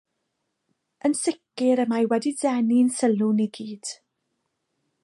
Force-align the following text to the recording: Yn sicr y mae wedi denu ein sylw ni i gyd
Yn 1.09 1.13
sicr 1.21 1.83
y 1.85 1.85
mae 1.91 2.09
wedi 2.15 2.33
denu 2.41 2.81
ein 2.81 2.91
sylw 2.97 3.31
ni 3.37 3.49
i 3.51 3.55
gyd 3.61 3.95